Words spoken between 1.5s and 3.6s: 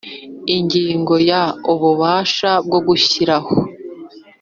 Ububasha bwo gushyiraho